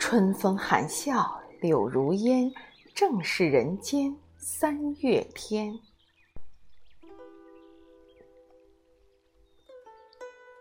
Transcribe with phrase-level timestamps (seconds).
[0.00, 2.50] 春风含笑柳如烟，
[2.94, 5.78] 正是人间三月天。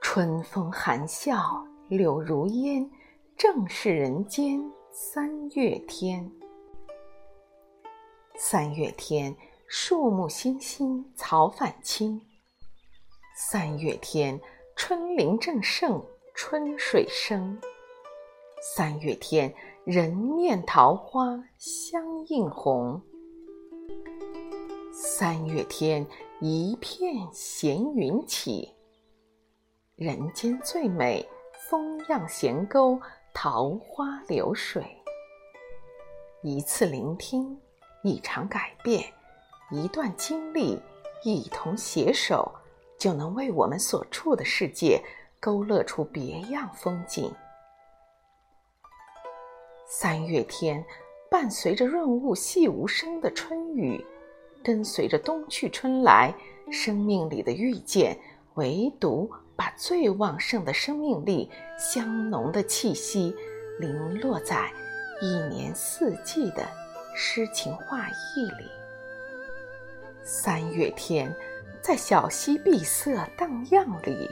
[0.01, 2.91] 春风含笑柳如烟，
[3.37, 4.61] 正是人间
[4.91, 6.29] 三月天。
[8.37, 9.33] 三月天，
[9.67, 12.21] 树木欣欣，草返青。
[13.37, 14.39] 三月天，
[14.75, 17.57] 春林正盛，春水生。
[18.61, 19.53] 三月天，
[19.85, 23.01] 人面桃花相映红。
[24.91, 26.05] 三月天，
[26.41, 28.75] 一片闲云起。
[29.95, 31.25] 人间最美，
[31.69, 32.99] 风漾闲钩，
[33.33, 34.83] 桃花流水。
[36.43, 37.57] 一次聆听，
[38.03, 39.01] 一场改变，
[39.71, 40.77] 一段经历，
[41.23, 42.51] 一同携手，
[42.97, 45.01] 就能为我们所处的世界
[45.39, 47.33] 勾勒出别样风景。
[49.91, 50.85] 三月天，
[51.31, 54.05] 伴随着润物细无声的春雨，
[54.63, 56.31] 跟随着冬去春来，
[56.71, 58.15] 生命里的遇见，
[58.53, 59.27] 唯独。
[59.55, 63.35] 把最旺盛的生命力、香浓的气息，
[63.79, 64.71] 零落在
[65.21, 66.65] 一年四季的
[67.13, 68.69] 诗情画意里。
[70.23, 71.35] 三月天，
[71.81, 74.29] 在小溪碧色荡漾里，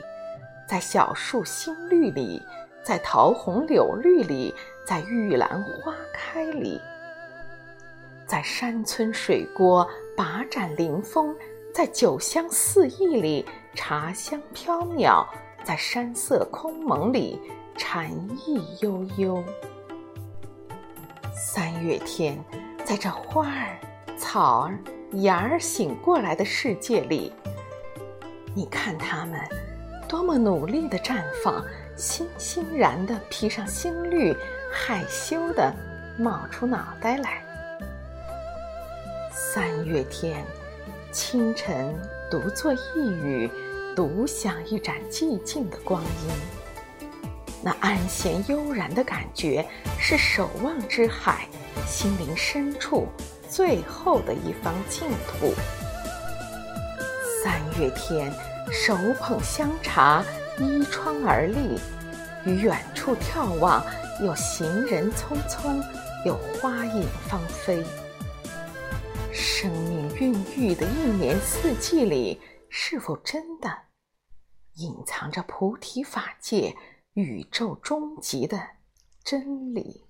[0.66, 2.40] 在小树新绿里，
[2.82, 4.54] 在桃红柳绿里，
[4.88, 6.80] 在玉兰花开里，
[8.26, 9.86] 在山村水郭
[10.16, 11.36] 把盏临风。
[11.74, 13.44] 在酒香四溢里，
[13.74, 15.26] 茶香飘渺；
[15.62, 17.38] 在山色空蒙里，
[17.76, 18.10] 禅
[18.46, 19.44] 意悠悠。
[21.34, 22.42] 三月天，
[22.82, 23.78] 在这花儿、
[24.16, 24.78] 草儿、
[25.18, 27.30] 芽儿醒过来的世界里，
[28.54, 29.38] 你看它们
[30.08, 31.62] 多么努力的绽放，
[31.94, 34.34] 欣欣然的披上新绿，
[34.70, 35.72] 害羞的
[36.18, 37.42] 冒出脑袋来。
[39.32, 40.44] 三月天。
[41.10, 41.94] 清晨，
[42.30, 42.76] 独坐一
[43.22, 43.50] 隅，
[43.96, 46.30] 独享一盏寂静的光阴。
[47.62, 49.66] 那安闲悠然的感觉，
[49.98, 51.48] 是守望之海，
[51.86, 53.08] 心灵深处
[53.48, 55.54] 最后的一方净土。
[57.42, 58.30] 三月天，
[58.70, 60.22] 手捧香茶，
[60.58, 61.80] 依窗而立，
[62.44, 63.82] 于远处眺望，
[64.20, 65.80] 有行人匆匆，
[66.24, 67.84] 有花影芳菲。
[69.32, 73.70] 生命孕育的一年四季里，是否真的
[74.74, 76.74] 隐藏着菩提法界、
[77.12, 78.60] 宇宙终极的
[79.22, 80.04] 真理？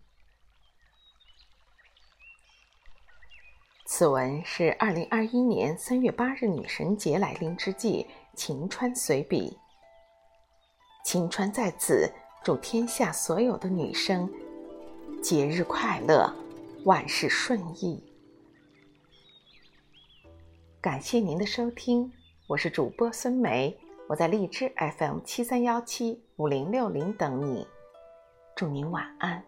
[3.84, 9.58] 此文是二零二一年三月八日女神节来临之际，晴川随笔。
[11.04, 12.10] 晴川在此
[12.48, 14.26] 祝天下所有的女生
[15.22, 16.34] 节日快乐，
[16.86, 18.02] 万事顺意。
[20.80, 22.10] 感谢您的收听，
[22.46, 27.66] 我是主播孙梅，我在荔枝 FM 七三幺七五零六零等你，
[28.56, 29.44] 祝您晚安。